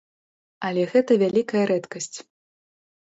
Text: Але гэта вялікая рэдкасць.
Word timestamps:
Але 0.69 0.85
гэта 0.93 1.17
вялікая 1.23 1.61
рэдкасць. 1.73 2.17